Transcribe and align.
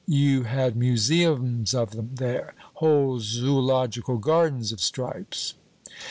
You 0.07 0.45
had 0.45 0.75
museums 0.75 1.75
of 1.75 1.95
'em 1.95 2.15
there 2.15 2.55
whole 2.81 3.19
Zoological 3.19 4.17
Gardens 4.17 4.71
of 4.71 4.81
stripes." 4.81 5.53